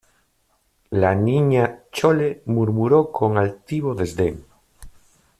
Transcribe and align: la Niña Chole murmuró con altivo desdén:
la 0.89 1.13
Niña 1.13 1.83
Chole 1.91 2.29
murmuró 2.47 3.11
con 3.11 3.37
altivo 3.37 3.93
desdén: 3.93 4.47